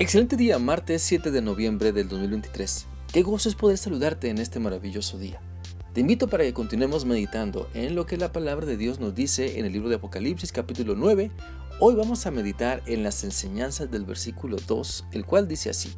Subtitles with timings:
[0.00, 2.86] Excelente día, martes 7 de noviembre del 2023.
[3.12, 5.40] Qué gozo es poder saludarte en este maravilloso día.
[5.92, 9.58] Te invito para que continuemos meditando en lo que la palabra de Dios nos dice
[9.58, 11.32] en el libro de Apocalipsis capítulo 9.
[11.80, 15.90] Hoy vamos a meditar en las enseñanzas del versículo 2, el cual dice así.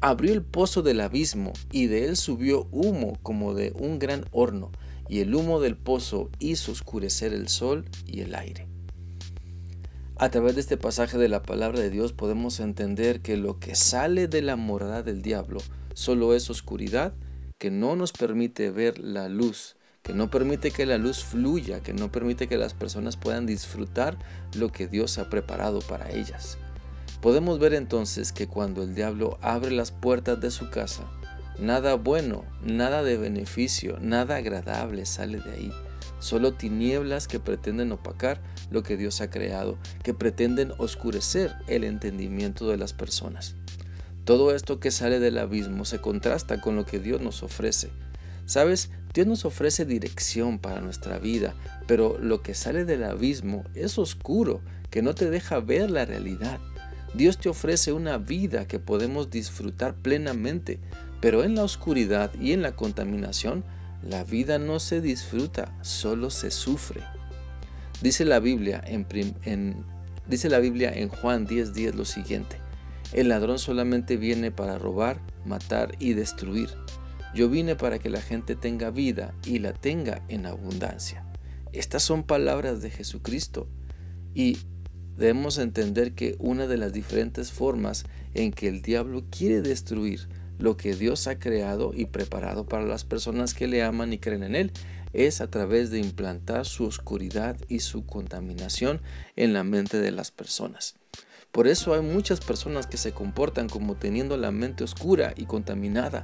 [0.00, 4.72] Abrió el pozo del abismo y de él subió humo como de un gran horno,
[5.10, 8.71] y el humo del pozo hizo oscurecer el sol y el aire.
[10.16, 13.74] A través de este pasaje de la palabra de Dios podemos entender que lo que
[13.74, 15.60] sale de la morada del diablo
[15.94, 17.14] solo es oscuridad
[17.58, 21.94] que no nos permite ver la luz, que no permite que la luz fluya, que
[21.94, 24.18] no permite que las personas puedan disfrutar
[24.54, 26.58] lo que Dios ha preparado para ellas.
[27.20, 31.04] Podemos ver entonces que cuando el diablo abre las puertas de su casa,
[31.58, 35.72] nada bueno, nada de beneficio, nada agradable sale de ahí
[36.22, 38.40] solo tinieblas que pretenden opacar
[38.70, 43.56] lo que Dios ha creado, que pretenden oscurecer el entendimiento de las personas.
[44.24, 47.90] Todo esto que sale del abismo se contrasta con lo que Dios nos ofrece.
[48.46, 51.54] Sabes, Dios nos ofrece dirección para nuestra vida,
[51.88, 56.60] pero lo que sale del abismo es oscuro, que no te deja ver la realidad.
[57.14, 60.78] Dios te ofrece una vida que podemos disfrutar plenamente,
[61.20, 63.64] pero en la oscuridad y en la contaminación
[64.02, 67.02] la vida no se disfruta, solo se sufre.
[68.00, 69.84] Dice la Biblia en,
[70.26, 72.56] dice la Biblia en Juan 10:10 lo siguiente:
[73.12, 76.70] El ladrón solamente viene para robar, matar y destruir.
[77.34, 81.24] Yo vine para que la gente tenga vida y la tenga en abundancia.
[81.72, 83.68] Estas son palabras de Jesucristo
[84.34, 84.58] y
[85.16, 88.04] debemos entender que una de las diferentes formas
[88.34, 90.28] en que el diablo quiere destruir
[90.62, 94.44] lo que Dios ha creado y preparado para las personas que le aman y creen
[94.44, 94.72] en Él
[95.12, 99.02] es a través de implantar su oscuridad y su contaminación
[99.34, 100.94] en la mente de las personas.
[101.50, 106.22] Por eso hay muchas personas que se comportan como teniendo la mente oscura y contaminada,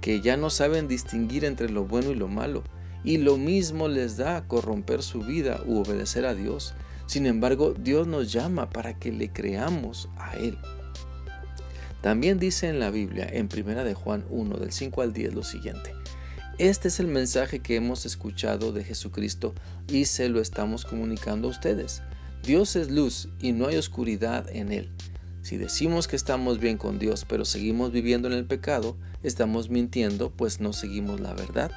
[0.00, 2.64] que ya no saben distinguir entre lo bueno y lo malo,
[3.04, 6.74] y lo mismo les da corromper su vida u obedecer a Dios.
[7.04, 10.56] Sin embargo, Dios nos llama para que le creamos a Él.
[12.04, 15.42] También dice en la Biblia, en 1 de Juan 1, del 5 al 10, lo
[15.42, 15.94] siguiente.
[16.58, 19.54] Este es el mensaje que hemos escuchado de Jesucristo
[19.88, 22.02] y se lo estamos comunicando a ustedes.
[22.42, 24.90] Dios es luz y no hay oscuridad en él.
[25.40, 30.28] Si decimos que estamos bien con Dios pero seguimos viviendo en el pecado, estamos mintiendo
[30.28, 31.72] pues no seguimos la verdad.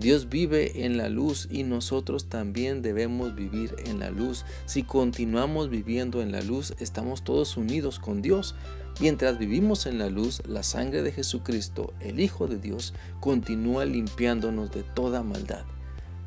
[0.00, 4.46] Dios vive en la luz y nosotros también debemos vivir en la luz.
[4.64, 8.54] Si continuamos viviendo en la luz, estamos todos unidos con Dios.
[8.98, 14.70] Mientras vivimos en la luz, la sangre de Jesucristo, el Hijo de Dios, continúa limpiándonos
[14.70, 15.66] de toda maldad.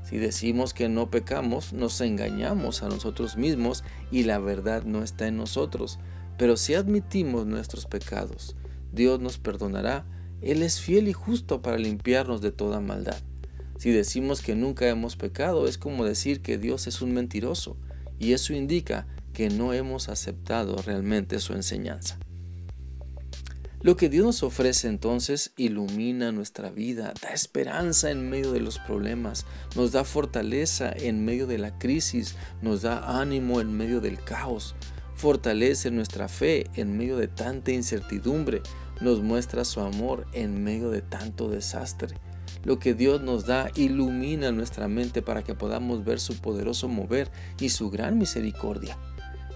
[0.03, 5.25] Si decimos que no pecamos, nos engañamos a nosotros mismos y la verdad no está
[5.27, 5.97] en nosotros.
[6.37, 8.55] Pero si admitimos nuestros pecados,
[8.91, 10.05] Dios nos perdonará.
[10.41, 13.17] Él es fiel y justo para limpiarnos de toda maldad.
[13.83, 17.75] Si decimos que nunca hemos pecado, es como decir que Dios es un mentiroso,
[18.17, 22.17] y eso indica que no hemos aceptado realmente su enseñanza.
[23.81, 28.79] Lo que Dios nos ofrece entonces ilumina nuestra vida, da esperanza en medio de los
[28.79, 29.45] problemas,
[29.75, 34.75] nos da fortaleza en medio de la crisis, nos da ánimo en medio del caos,
[35.13, 38.61] fortalece nuestra fe en medio de tanta incertidumbre,
[39.01, 42.15] nos muestra su amor en medio de tanto desastre.
[42.63, 47.29] Lo que Dios nos da ilumina nuestra mente para que podamos ver su poderoso mover
[47.59, 48.97] y su gran misericordia.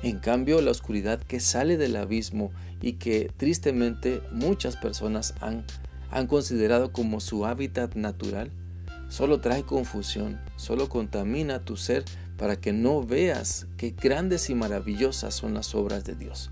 [0.04, 2.52] En cambio, la oscuridad que sale del abismo
[2.82, 5.66] y que tristemente muchas personas han,
[6.28, 8.52] considerado como su hábitat natural,
[9.08, 12.04] solo trae confusión, solo contamina tu ser
[12.38, 16.52] para que no veas qué grandes y maravillosas son las obras de Dios.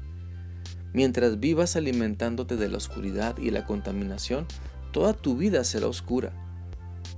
[0.94, 4.48] Mientras vivas alimentándote de la oscuridad y la contaminación,
[4.94, 6.45] toda tu vida será oscura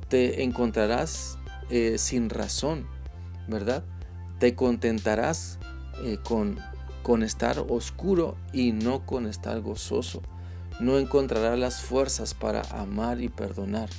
[0.07, 1.37] te encontrarás
[1.69, 2.87] eh, sin razón,
[3.47, 3.83] ¿verdad?
[4.39, 5.59] Te contentarás
[6.03, 6.59] eh, con,
[7.03, 10.21] con estar oscuro y no con estar gozoso.
[10.79, 13.89] No encontrarás las fuerzas para amar y perdonar.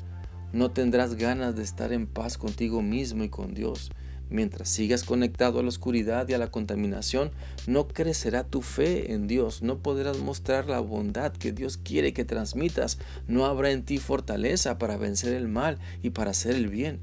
[0.52, 3.90] No tendrás ganas de estar en paz contigo mismo y con Dios.
[4.30, 7.30] Mientras sigas conectado a la oscuridad y a la contaminación,
[7.66, 12.24] no crecerá tu fe en Dios, no podrás mostrar la bondad que Dios quiere que
[12.24, 17.00] transmitas, no habrá en ti fortaleza para vencer el mal y para hacer el bien.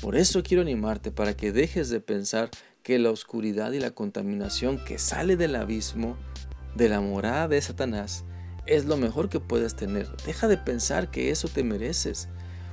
[0.00, 2.50] Por eso quiero animarte para que dejes de pensar
[2.82, 6.16] que la oscuridad y la contaminación que sale del abismo,
[6.76, 8.24] de la morada de Satanás,
[8.66, 10.08] es lo mejor que puedes tener.
[10.26, 12.28] Deja de pensar que eso te mereces.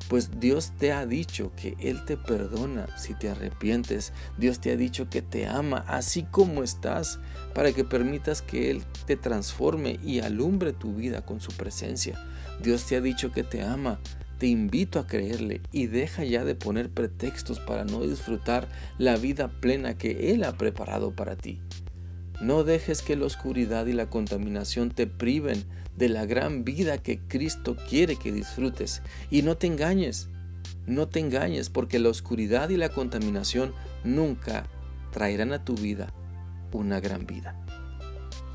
[0.10, 4.14] Pues Dios te ha dicho que Él te perdona si te arrepientes.
[4.38, 7.20] Dios te ha dicho que te ama así como estás
[7.56, 12.20] para que permitas que Él te transforme y alumbre tu vida con su presencia.
[12.62, 14.00] Dios te ha dicho que te ama.
[14.40, 18.68] Te invito a creerle y deja ya de poner pretextos para no disfrutar
[18.98, 21.62] la vida plena que Él ha preparado para ti.
[22.42, 25.64] No dejes que la oscuridad y la contaminación te priven
[25.96, 29.02] de la gran vida que Cristo quiere que disfrutes.
[29.30, 30.30] Y no te engañes,
[30.88, 34.66] no te engañes porque la oscuridad y la contaminación nunca
[35.12, 36.14] traerán a tu vida
[36.72, 37.56] una gran vida.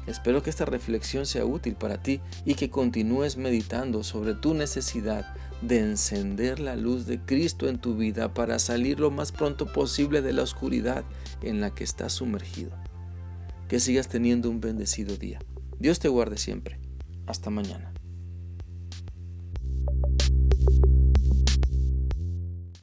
[0.06, 5.34] Espero que esta reflexión sea útil para ti y que continúes meditando sobre tu necesidad
[5.60, 10.22] de encender la luz de Cristo en tu vida para salir lo más pronto posible
[10.22, 11.04] de la oscuridad
[11.42, 12.70] en la que estás sumergido.
[13.68, 15.38] Que sigas teniendo un bendecido día.
[15.78, 16.78] Dios te guarde siempre.
[17.26, 17.92] Hasta mañana.